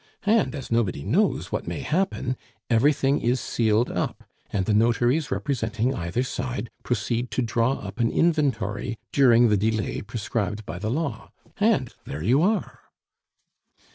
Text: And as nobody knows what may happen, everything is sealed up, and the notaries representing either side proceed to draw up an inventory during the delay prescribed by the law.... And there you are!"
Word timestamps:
And 0.25 0.55
as 0.55 0.71
nobody 0.71 1.03
knows 1.03 1.51
what 1.51 1.67
may 1.67 1.81
happen, 1.81 2.35
everything 2.71 3.21
is 3.21 3.39
sealed 3.39 3.91
up, 3.91 4.23
and 4.49 4.65
the 4.65 4.73
notaries 4.73 5.29
representing 5.29 5.93
either 5.93 6.23
side 6.23 6.71
proceed 6.81 7.29
to 7.29 7.43
draw 7.43 7.73
up 7.73 7.99
an 7.99 8.09
inventory 8.09 8.97
during 9.11 9.49
the 9.49 9.57
delay 9.57 10.01
prescribed 10.01 10.65
by 10.65 10.79
the 10.79 10.89
law.... 10.89 11.29
And 11.59 11.93
there 12.05 12.23
you 12.23 12.41
are!" 12.41 12.79